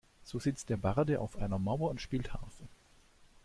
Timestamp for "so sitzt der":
0.23-0.77